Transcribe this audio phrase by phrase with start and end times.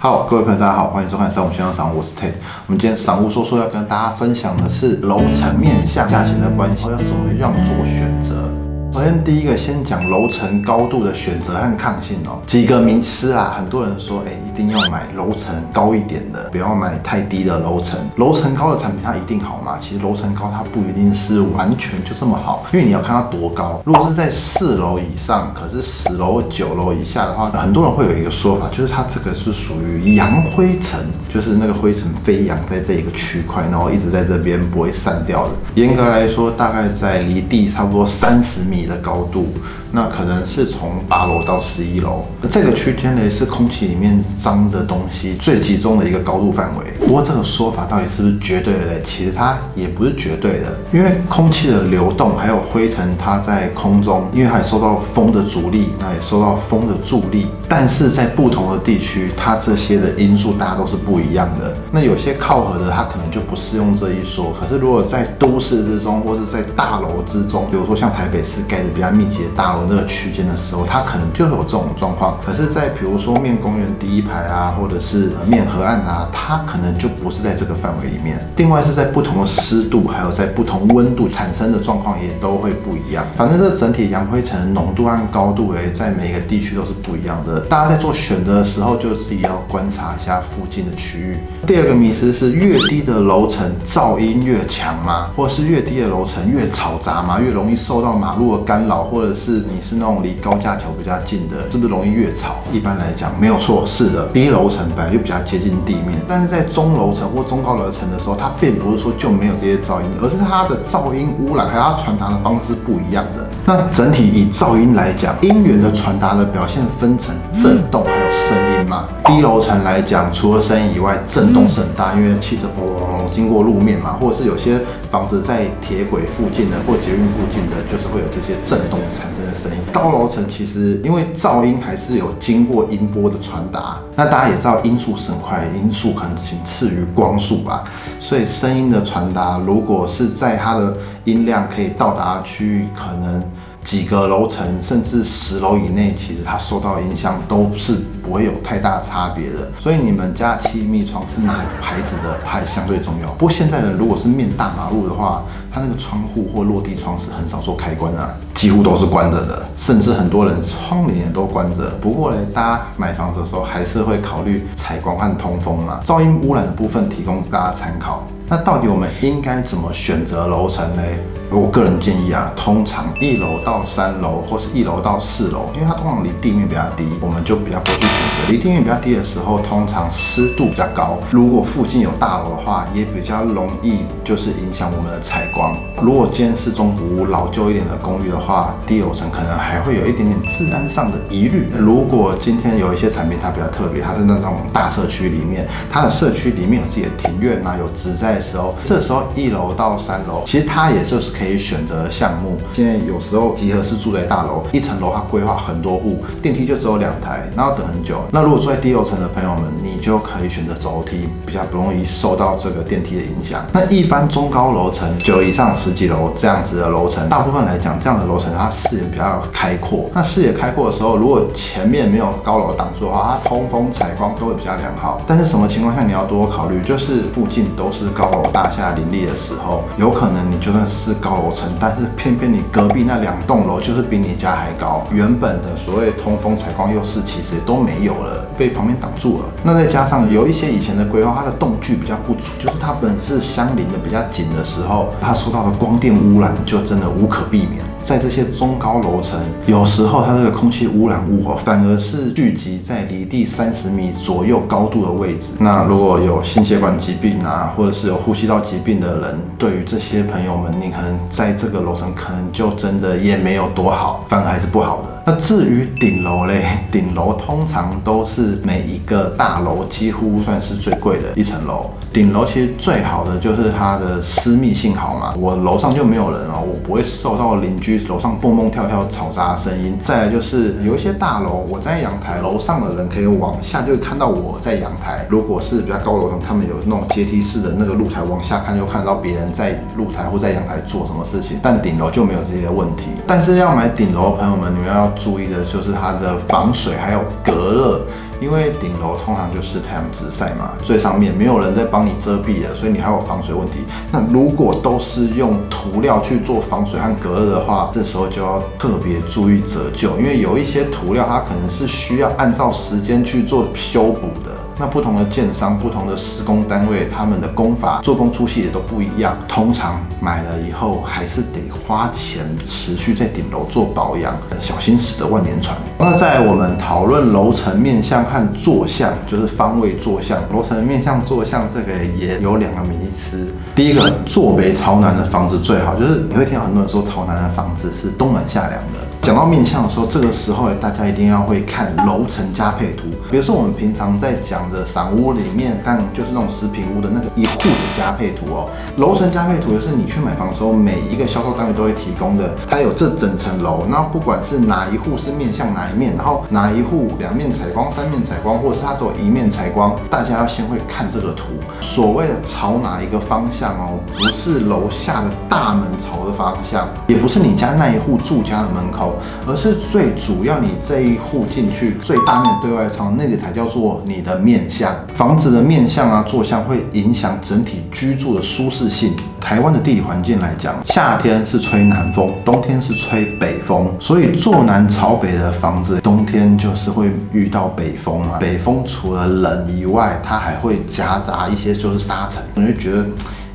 [0.00, 2.30] 好，各位朋友，大家好，欢迎收看《三五先生赏》，我是 Ted。
[2.68, 8.47] 我们今天赏物说说要跟大家分享的是楼层面向价钱的关系，要怎么样做选择。
[8.90, 12.40] 首先，第一个先讲楼层高度的选择和抗性哦。
[12.44, 18.00] 几个名词啊，很多人说，哎，一定要买楼层高一点的，不要买太低的楼层。
[18.16, 19.76] 楼层高的产品它一定好吗？
[19.78, 23.80] 其实楼层高它不一定是完全就这么好，因为你要看它多高。
[23.84, 30.98] 如果是在四楼以上，可是十楼、九楼以下的话，很多人会有一个说法，就是它这个是属于扬灰尘，
[31.32, 35.50] 就是那个灰尘飞扬在这一个区块，然后一直在这边不会散掉的。
[35.74, 38.77] 严格来说，大概在离地差不多三十米。
[38.78, 39.48] 你的高度，
[39.90, 47.06] 那可能是从八楼到十一楼，这个区间呢是空气里面脏的东西最集中的一个高度范围。
[47.06, 49.02] 不过这个说法到底是不是绝对的嘞？
[49.02, 57.46] 其实它也不是绝对的，因为空气的流动还有灰尘，它在空中，因为它也受到风的阻力，那也受到风的助力。
[57.66, 61.74] 但是在不同的地区，它这些的因素大家都是不一样的。
[61.92, 64.54] 那有些靠河的，它可能就不适用这一说。
[64.58, 72.38] 可是如果在都市之中，或是在大楼之中，比如说像台北市盖的比较密集的大楼那个区间的时候，它可能就有这种状况。
[72.44, 78.38] 可是，在比如说面公园第一排啊，或者是面河岸啊，它可能就不是在这个范围里面。
[78.56, 83.24] 另外是在不同的湿度，还有在不同温度产生的状况也都会不一样。
[83.36, 87.60] 反正这整体扬灰尘浓度和高度诶，在每个地区都是不一样的。
[87.60, 91.36] 大家在做选择的时候，就自己要观察一下附近的区域。
[91.66, 95.30] 第二个迷思是越低的楼层噪音越强吗？
[95.36, 97.38] 或是越低的楼层越嘈杂吗？
[97.40, 102.56] 越容易受到马路的干扰，或者是你是那种离高架桥比较近的，是不是容易越吵？
[102.72, 113.48] 一般来讲没有错，是的，低楼层本来就比较接近地面，但是在中楼层或中高楼层的时候，它并不是说就没有这些噪音，而是它的噪音污染还有它传达的方式不一样的。
[113.64, 117.34] 那整体以噪音来讲，音源的传达的表现分成。
[117.52, 119.08] 震动声音嘛？
[119.24, 124.80] 低楼层来讲，除了声音以外，震动是很大，因为汽车嗡嗡嗡经过路面嘛，或者是有些
[125.10, 129.78] 房子在铁轨附近的或捷运附近的，就是会有这些震动产生的声音。
[129.92, 137.84] 高楼层其实因为噪音还是有经过音波的传达，那大家也知道音速是很快，音速可能仅次于光速吧，
[138.18, 143.42] 所以声音的传达如果是在它的音量可以到达区域，可能。
[143.84, 147.94] 几个楼层，甚至十楼以内，其实它受到影响都是
[148.28, 149.70] 不会有太大差别的。
[149.80, 153.30] 所以你们家气密窗是哪个牌子的，它也相对重要。
[153.32, 161.90] 不过现在人如果是面大马路的话，它那个窗户或落地窗是很少做开关啊，几乎都是关着的，甚至很多人窗帘也都关着。
[162.00, 166.00] 不过呢，大家买房子的时候还是会考虑采光和通风嘛。
[166.04, 168.26] 噪音污染的部分提供大家参考。
[168.50, 171.02] 那到底我们应该怎么选择楼层呢？
[171.50, 178.52] 我个人建议啊，通常一楼到三楼，或是一楼到四楼，因为它通常离地面比较低，我们就比较不去选择。
[178.52, 181.18] 离地面比较低的时候，通常湿度比较高。
[181.30, 185.76] 如果附近有大楼的话，也比较容易就是影响我们的采光。
[186.02, 191.68] 如果今天是中古屋、老旧一点的公寓的话，低楼层可能还会有一点点治安上的疑虑。
[191.78, 201.28] 如果今天有一些产品它比较特别，它是那种大社区里面，它的社区里面有自己的庭院啊，有植栽的时候，这时候一楼到三楼，其实它也就是。
[201.38, 202.58] 可以选择项目。
[202.72, 208.07] 现在有时候集合是住在大楼，一层楼它规划很多户，电梯就只有两台，那要等很久。
[208.30, 213.64] 那如果住在低楼层的朋友们，你就可以选择走楼梯，比较不容易受到这个电梯的影响。
[213.72, 220.10] 那一般中高楼层，九以上十几楼这样子的楼层，大部分来讲，这样的楼层它视野比较开阔。
[220.14, 225.22] 那视野开阔的时候，如果前面没有高楼挡住的话，它通风采光都会比较良好。
[225.26, 226.82] 但是什么情况下你要多考虑？
[226.82, 231.38] 就是附近都是高楼大厦林立的时候，有可能你就算是高。
[231.38, 239.44] 楼层，但是偏偏你隔壁那两栋楼就是比你家还高，原本的所谓通风采光优势其实都没有了，被旁边挡住了。
[239.62, 247.82] 那再加上有一些以前的规划，它的动距比较不足，就是它本是相邻的比较紧的时候，它受到的光电污染就真的无可避免。
[248.02, 255.48] 在这些中高楼层，有时候它这个空气污染物哦反而是聚集在离地三十米左右高度的位置。
[255.58, 265.22] 那如果有心血管疾病啊，或者是有呼吸道疾病的人，对于这些朋友们，你可能在这个楼层可能就真的也没有多好，反而还是不好的。
[265.26, 271.90] 那至于顶楼嘞， 顶楼通常都是每一个大楼几乎算是最贵的一层楼。
[272.12, 279.96] 顶楼其实最好的就是它的私密性好嘛，我楼上就没有人啊，我不会受到邻居楼上蹦蹦跳跳嘈杂的声音。
[280.04, 285.26] 再来就是有一些大楼，我在阳台，楼上的人可以往下就会看到我在阳台。
[285.28, 291.58] 如果是比较高楼层，他们有那种阶梯式的那个露台，往下看就看到别人在露台或在阳台做什么事情。
[291.62, 293.08] 但顶楼就没有这些问题。
[293.26, 295.12] 但是要买顶楼的朋友们，你们要。
[295.18, 298.00] 注意的就是它的防水还有隔热。
[298.40, 303.78] 因为顶楼通常就是太阳直晒嘛，最上面没有人在帮你遮蔽的，所以你还有防水问题。
[304.12, 314.57] 那如果都是用涂料去做防水和隔热的话，这时候就要特别注意折旧，因为有一些涂料它可能是需要按照时间去做修补的。
[314.80, 319.36] 那不同的建商、不同的施工单位，他们的工法、做工粗细也都不一样。
[319.48, 325.76] 通常买了以后，还是得花钱持续在顶楼做保养，小心驶得万年船。
[325.98, 330.38] 那在我们讨论楼层面向和坐向，就是方位坐向。
[330.52, 333.48] 楼层面向坐向这个也有两个迷思。
[333.74, 339.07] 第一个，坐北朝南的房子最好，就是你会听到很多人说朝南的房子是冬暖夏凉的。
[339.28, 343.08] 讲到面向的时候，这个时候大家一定要会看楼层加配图。
[343.30, 348.70] 比如说我们平常在讲的散屋里面，但就是那种十平屋的那个一户的加配图哦。
[348.96, 352.54] 楼层加配图就是你去买房的时候，每一个销售单位都会提供的。
[352.70, 361.48] 它有这整层楼，那不管是哪一户是面向哪一面，然后哪一户两面采光、三面采光，或者是它只有一面采光，大家要先会看这个图。
[361.82, 369.16] 所谓的朝哪一个方向哦，不是楼下的大门朝的方向，也不是你家那一户住家的门口。
[369.46, 374.94] 而是最主要，你这一户进去最大面对外窗，那个才叫做你的面向。
[375.14, 379.14] 房子的面向啊，坐向会影响整体居住的舒适性。
[379.40, 388.38] 台湾的地理环境来讲，夏天是吹南风，冬天是吹北风，所以坐南朝北的房子，冬天就是会遇到北风嘛。
[388.38, 393.06] 北风除了冷以外，它还会夹杂一些就是沙尘，你会觉得。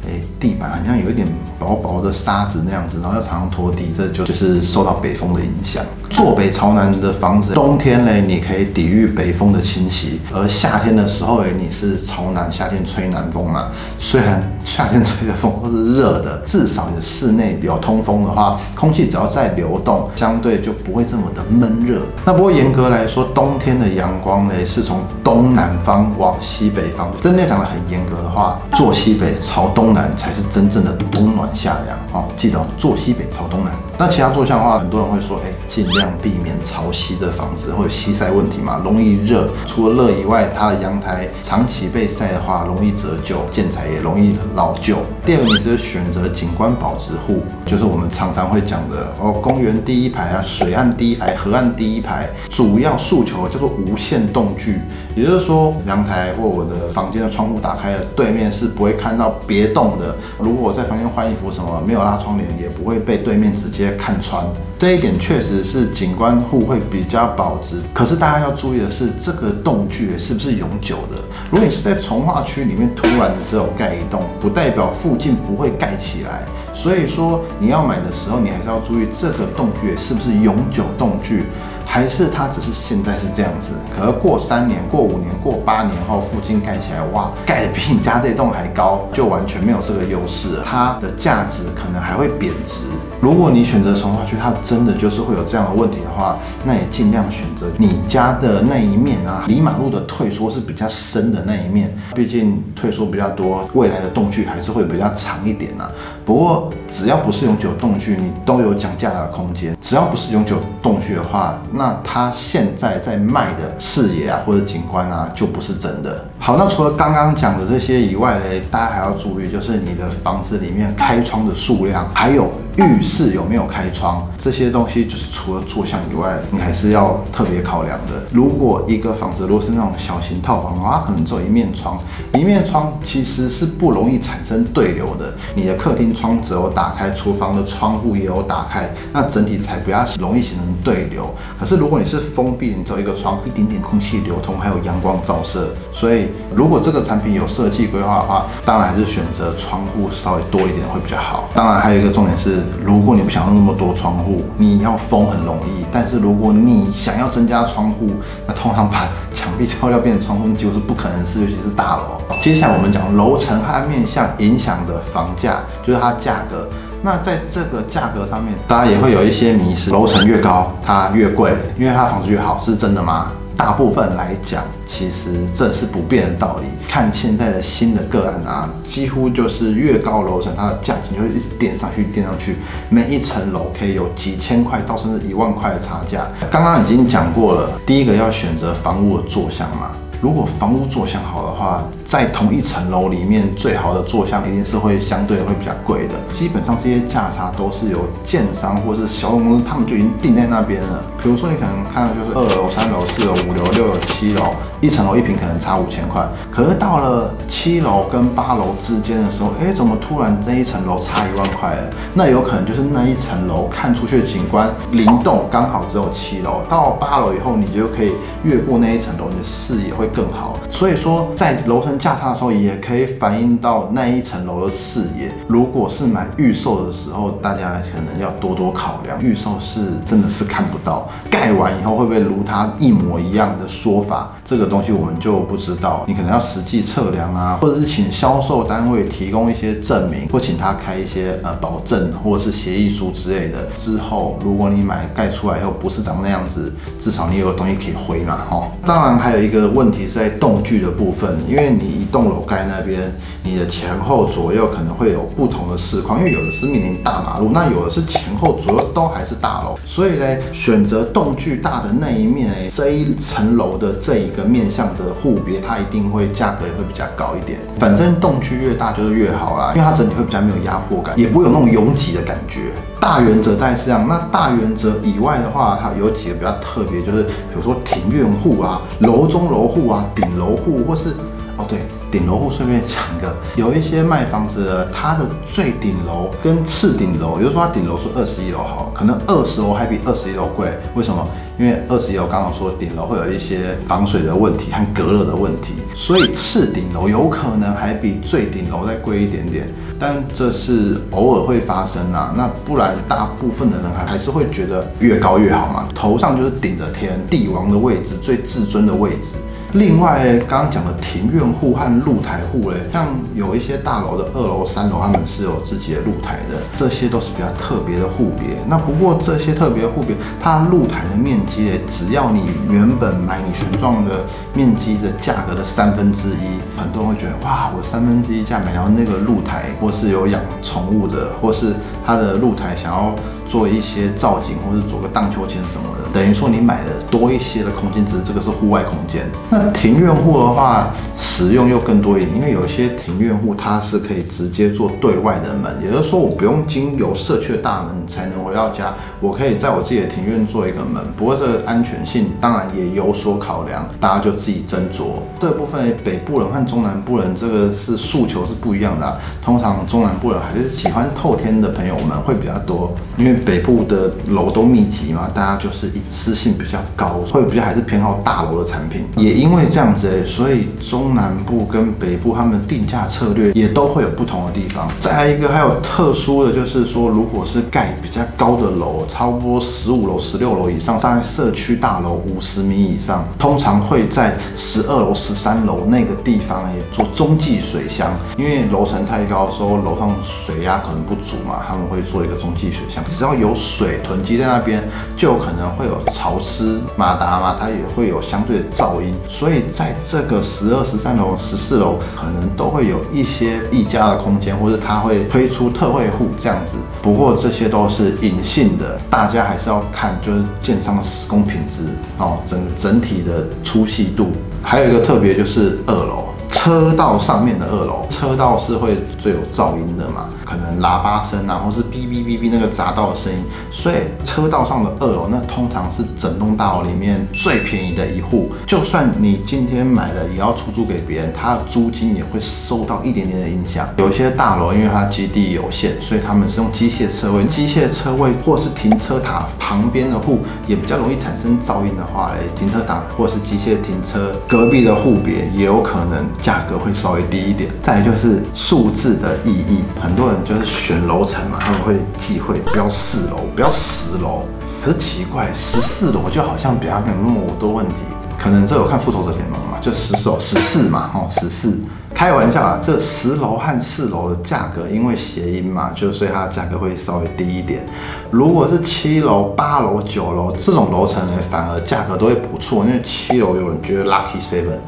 [0.05, 1.27] 哎，地板好像有一点
[1.57, 5.83] 薄薄的沙子那样子，然后要常常拖地，这就就是受到北风的影响。
[6.09, 13.69] 坐北朝南的房子，冬天嘞你可以抵御北风的侵袭，而夏天的时候诶你是朝南，夏天吹南风嘛。
[13.97, 22.01] 虽然 夏天吹的风都是热的，至少你室内有通风的话，空气只要在流动，相对就不会这么的闷热。
[22.25, 29.92] 那不过严格来说，冬天的阳光呢是从东南方往西北方，真的讲的很严格的话，坐西北朝东。
[29.93, 33.71] 南才是真正的冬暖夏凉哦，记得坐西北朝东南。
[33.95, 39.47] 那其他坐向的话，很多人会说，哎，尽量避免朝西的房子会有西晒问题嘛，容易热。
[39.67, 44.97] 除了热以外，它的阳台长期被晒的话，容易折旧，建材也容易老旧。
[45.23, 54.81] 第二个，你是选择景观保值户，就是我们常常会讲的哦，公园第一排啊，水岸第一排，河岸第一排，主要诉求叫做无限动距，
[55.15, 60.15] 也就是说，阳台或我的房间的窗户打开了，对面是不会看到别动的。
[60.39, 63.82] 如果我在房间换衣服什么，没有拉窗帘，也不会被对面直接。
[63.83, 64.45] 接看穿
[64.77, 71.17] 这一点确实是景观户会比较保值，可是大家要注意的是，这个动距是不是永久的？
[71.49, 76.43] 如果你是在从化区里面突然只有盖一栋，不代表附近不会盖起来。
[76.73, 81.45] 所以说你要买的时候，你还是要注意这个动距是不是永久动距。
[81.85, 90.59] 还是它只是现在是这样子，可是过三年、过五年、过八年后，附近盖起来，哇，盖的比你家这栋还高，就完全没有这个优势。
[90.65, 92.79] 它的价值可能还会贬值。
[93.23, 105.89] 如果你选择从化区，它真的就是会有这样的问题的话，那也尽量选择你家的那一面啊，离马路的退缩是比较深的那一面，毕竟退缩比较多，未来的动距还是会比较长一点啊。
[106.25, 109.73] 不过只要不是永久动距，你都有讲价的空间。
[109.79, 116.25] 只要不是永久动距的话，那它现在在卖的视野啊或者景观啊就不是真的。
[116.39, 128.23] 好，那除了刚刚讲的这些以外呢，大家还要注意，就是你的房子里面开窗的数量，还有浴室有没有开窗，这些东西就是除了坐向以外，你还是要特别考量的。
[128.31, 131.99] 如果一个房子如果是那种小型套房的话，它可能只有一面窗，
[132.33, 135.33] 一面窗其实是不容易产生对流的。
[135.55, 141.29] 你的客厅窗只有打开，厨房的窗户也有打开，那整体才比较容易形成对流。
[141.59, 151.49] 可是如果你是封闭，你只有一个窗，一点点空气流通，还有阳光照射，所以如果这个产品有设计规划的话，当然还是选择窗户稍微多一点会比较好。
[151.53, 155.85] 当然还有一个重点是，如果你不想要那么多窗户，你要封很容易。
[155.91, 158.09] 但是如果你想要增加窗户，
[158.47, 162.21] 那通常把墙壁拆掉变成窗户，几乎是不可能事，尤其是大楼。
[162.41, 166.67] 接下来我们讲楼层和面向影响的房价，就是它价格。
[167.01, 169.91] 那在这个价格上面，大家也会有一些迷失。
[169.91, 173.31] 楼层越高，它越贵，因为它房子越好，是真的吗？
[173.63, 176.67] 大部分来讲，其实这是不变的道理。
[176.85, 182.57] 看现在的新的个案啊，几乎就是越高楼层，它的价钱就会一直垫上去，垫上去，
[182.89, 186.27] 每一层楼可以有几千块到甚至一万块的差价。
[186.51, 189.91] 刚刚已经讲过了，第一个要选择房屋的坐向嘛。
[190.23, 196.13] 如果房屋坐向好的话，在同一层楼里面，最好的坐向一定是会相对会比较贵的。
[196.31, 201.03] 基本上这些价差都是由建商或是小总公司他们就已经定在那边了。
[201.21, 204.53] 比如说你可能看的就是二楼、三楼、四楼、五楼、六楼、七楼。
[204.79, 211.89] 一层楼一平可能差五千块，可是到了七楼跟八楼之间的时候，哎，怎么突然这一层楼差一万块了？
[212.13, 216.61] 那有可能就是那一层楼看出去的景观灵动，刚好只有七楼。
[216.67, 218.11] 到八楼以后，你就可以
[218.43, 220.57] 越过那一层楼，你的视野会更好。
[220.69, 225.33] 所以说，在楼层价差的时候，也可以反映到那一层楼的视野。
[225.47, 234.12] 如果是买预售的时候，大家可能要多多考量，预售是真的是看不到，盖完以后会不会如它一模一样的说法？
[234.43, 234.63] 这个。
[234.73, 243.67] 东西我们就不知道，你可能要实际测量啊，或者是请销售单位提供一些证明，或请他开一些呃保证或者是协议书之类的。
[243.75, 248.71] 之后如果你买盖出来以后不是长那样子，至少你有个东西可以回嘛，哈。
[248.85, 264.63] 当然还有一个问题是在动距的部分，因为你一栋楼盖那边，你的前后左右可能会有不同的视况，因为有的是面临大马路，那有的是前后左右都还是大楼，所以呢，选择动距大的那一面，这一层楼的这一个面。
[264.73, 267.59] 向的户别，它一定会价格也会比较高一点。
[267.77, 272.71] 反正动区越大就是越好啦，因为它整体会比较没有压迫感，也不会有那种拥挤的感觉。
[272.99, 274.07] 大原则大概是这样。
[274.07, 281.09] 那大原则以外的话，它有几个比较特别，就是比如说庭院户啊、楼中楼户啊、顶楼户，或是
[281.55, 291.27] 哦对，顶楼户顺便讲一个，有一些卖房子，它的最顶楼跟次顶楼，也就是说它顶楼是二十一楼好，可能二十楼还比二十一楼贵，为什么？
[291.57, 299.67] 因为二十一楼刚刚说顶楼会有一些防水的问题和隔热的问题，所以次顶楼有可能还比最顶楼再贵一点点，
[299.99, 302.31] 但这是偶尔会发生啊。
[302.37, 309.29] 那不然大部分的人还还是会觉得越高越好嘛，头上就是顶着天，帝王的位置，最至尊的位置。
[309.73, 318.55] 另外，刚刚讲的庭院户和露台户嘞，像有一些大楼的二楼、三楼，他们是有自己的露台的，这些都是比较特别的户别。
[318.67, 324.21] 那不过这些特别户别，它露台的面积，只要你原本买你全幢的
[324.53, 331.73] 面积的价格的三分之一，很多人会觉得哇，我三分之一价买到那个露台，或是有养宠物的，或是
[332.05, 333.15] 它的露台想要。
[333.45, 339.29] 做一些造景，或者做个荡秋千什么的，等于说你买的多一些的空间，只是这个是户外空间。
[339.49, 351.03] 那庭院户的话，实用又更多一点，因为有些庭院户它是可以直接做对外的门，也就是说我不用经由社区的大门才能回到家，我可以在我自己的庭院做一个门。
[351.15, 355.19] 不过这个安全性当然也有所考量，大家就自己斟酌。
[355.39, 363.42] 这部分北部人和中南部人这个是诉求是不一样的，通常中南部人还是喜欢透天的朋友们会比较多，因为。
[363.43, 369.05] 北部的楼都密集嘛，大家就是隐私性比较高，会比较还是偏好大楼的产品。
[369.17, 374.87] 也因为这样子，所以中南部跟北部他们定价策略也都会有不同的地方。
[374.99, 393.03] 再来一个还有特殊的就是说，如果是盖比较高的楼，差不多十五楼、十六楼以上，在社区大楼五十米以上，通常会在十二楼、十三楼那个地方也做中继水箱，因为楼层太高，说楼上水压可能不足嘛，他们会做一个中继水箱。
[393.23, 394.83] 只要有水囤积在那边，
[395.15, 406.73] 就可能会有潮湿马达嘛，它也会有相对的噪音，所以在这个十二、十三楼、十四楼，可能都会有一些溢价的空间，或者它会推出特惠户这样子。
[407.01, 411.83] 不过这些都是隐性的，大家还是要看就是建商施工品质
[412.17, 414.33] 哦，整整体的粗细度。
[414.61, 416.25] 还有一个特别就是二楼。
[416.49, 420.29] 车道上面的二楼，车道是会最有噪音的嘛？
[420.53, 423.39] 可能喇叭声啊，或是哔哔哔哔那个匝道的声音。
[423.71, 428.51] 所以车道上的二楼，那通常是整栋大楼里面最便宜的一户。
[428.67, 433.89] 就算你今天买了，也要出租给别人，它的租金也会受到一点点的影响。
[433.97, 437.43] 有些大楼因为它基地有限，所以他们是用机械车位。
[437.45, 446.23] 机械车位或是停车塔旁边的户，也比较容易产生噪音的话嘞，停车塔或是机械停车隔壁的户别也有可能。
[446.41, 454.43] 价格会稍微低一点，再就是数字的意义，很多人就是选楼层嘛，他们会忌讳不要四楼，不要十楼。
[454.83, 457.95] 可是奇怪，十四楼就好像比较没有那么多问题，
[458.37, 461.79] 可能是有看复仇者联盟嘛，就十楼十四嘛，哦十四，
[462.13, 467.87] 开玩笑啊，这十楼和四楼的价格因为谐音嘛，就所以它的价格会稍微低一点。
[468.29, 474.79] 如果是七楼、八楼、九楼这种楼层呢，反而价格都会不错，因为七楼有人觉得 lucky seven。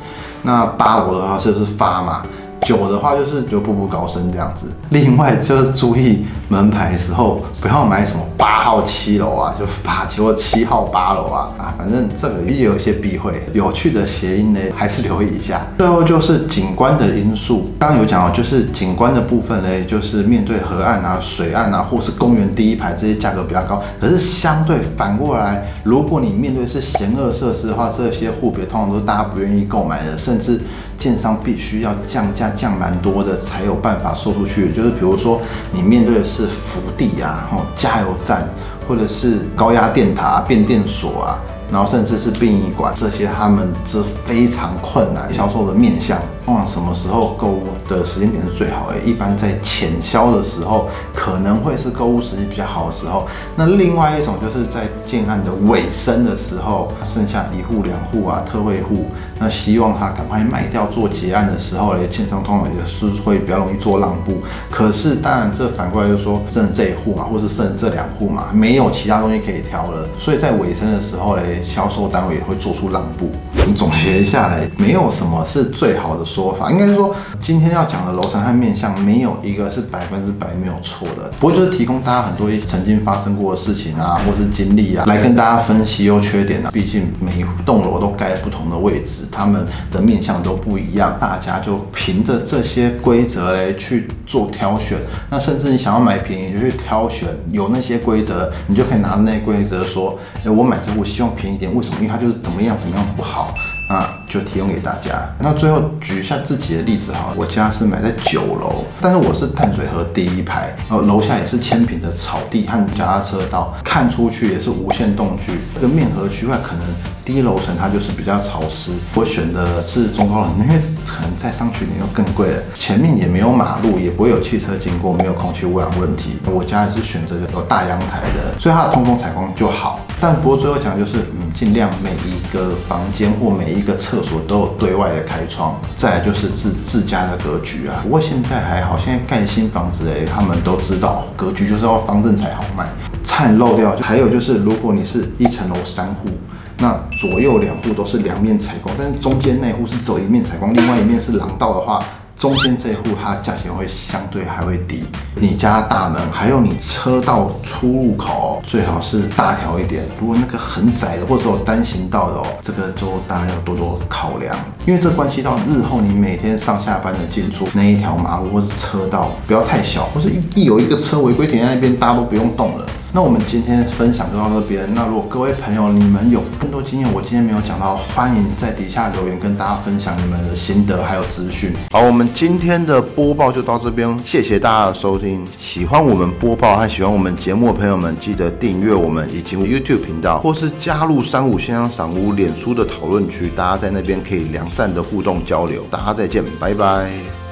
[0.43, 2.21] 那八楼的话就是发嘛，
[2.65, 4.65] 九的话就是就步步高升这样子。
[4.89, 15.61] 另外就是注意门牌的时候不要买什么八号七楼啊，就八七或七号八楼啊啊，反正这个也有一些避讳，有趣的谐音呢，还是留意一下。
[15.77, 23.81] 最后就是景观的因素，刚刚有讲哦，就是景观的部分呢，就是面对河岸啊、水岸啊，或是公园第一排这些价格比较高。
[24.01, 30.59] 可是相对反过来，如果你面对是险恶设施的话，这些户别通常都是大家不愿意购买的，甚至
[30.97, 34.71] 建商必须要降价降蛮多的才有办法售出去。
[34.71, 38.47] 就是比如说你面对的是福地啊、哦加油站，
[38.87, 41.39] 或者是高压电塔、变电所啊。
[41.71, 46.17] 然后甚至是殡仪馆这些，他们是非常困难销售的面向。
[46.45, 48.99] 通常什么时候购物的时间点是最好的？
[48.99, 53.25] 一般在浅销的时候，可能会是购物时机比较好的时候。
[53.55, 59.07] 那另外一种就是在建案的尾声的时候，剩下一户两户啊，特惠户，
[59.39, 64.43] 那希望他赶快卖掉做结案的时候嘞，建商通常也是会比较容易做让步。
[64.69, 71.61] 可是当然这反过来就是说剩这一户嘛，或是剩这两户嘛，没有其他东西可以挑了，所以在尾声的时候嘞。
[71.63, 73.31] 销售单位也会做出让步。
[73.57, 76.69] 我们总结下来，没有什么是最好的说法。
[76.69, 81.31] 应该是说，今天要讲的楼层和面向，没有一个是百分之百没有错的。
[81.39, 86.69] 不过就是提供大家很多曾经发生过的事情啊，或是经历啊，来跟大家分析优缺点啊。
[86.73, 91.17] 毕竟每一栋楼都盖不同的位置，他们的面向都不一样。
[91.21, 94.97] 大家就凭着这些规则来去做挑选。
[95.29, 101.73] 那甚至你想要买便宜，就去挑选有那些规则，你就可以拿那些规则说：哎，我买这户希望便宜点。
[101.73, 101.95] 为什么？
[102.01, 103.53] 因为它就是怎么样怎么样不好
[103.87, 105.29] 啊，就提供给大家。
[105.39, 115.53] 那最后举一下自己的例子哈，我家是买在九楼，但是我是淡水河第一排，然后楼下也是千平的草地和脚踏车道，看出去也是无限动距。
[115.75, 116.81] 这个面河区块可能
[117.23, 122.61] 低楼层它就是比较潮湿，我选的是中高楼，因为可能再上去你又更贵了。
[122.75, 126.37] 前面也没有马路，也不会有汽车经过，没有空气污染问题。
[126.45, 129.99] 我家也是选择有大阳台的，所以它的通风采光就好。
[130.21, 135.75] 但不过最后讲就是，嗯，尽量每一个房间或每一个厕所都有对外的开窗。
[135.93, 137.99] 再来就是自自家的格局啊。
[138.03, 142.87] 不过现在还好，现在盖新房子诶，他们都知道格局就是要方正才好卖，
[143.25, 143.93] 差漏掉。
[143.97, 146.29] 还有就是，如果你是一层楼三户，
[146.77, 152.01] 那左右两户都是两面采光，但是中间那户是走一面采光，另外一面是廊道的话。
[152.37, 155.03] 中间这一户，它价钱会相对还会低。
[155.35, 160.03] 你家大门还有你车道出入口，最好是大条一点。
[160.19, 164.53] 如果那个很窄的，或者有单行道的哦，这个就大家要多多考量，
[164.85, 172.85] 因为这关系到日后你每天上下班的进出那一条马路或是车道不要太小，或是一一有一个车违规停在那边，大家都不用动了。
[173.15, 174.93] 那我们今天分享就到这边。
[174.93, 181.71] 那如果各位朋友你们有更多经验，我今天没有讲到，欢迎在底下留言跟大家分享你们的心得还有资讯。
[181.91, 185.41] 好，我们今天的播报就到这边，谢谢大家的收听。
[185.57, 195.85] 喜欢我们播报和喜欢我们节目的朋友们，记得订阅我们以及 YouTube 频道，或是加入三五先生赏屋脸书的讨论区，大家在那边可以良善的互动交流。
[195.89, 197.44] 大家再见，拜拜。